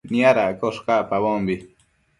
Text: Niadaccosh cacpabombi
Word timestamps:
Niadaccosh 0.11 0.81
cacpabombi 0.85 1.55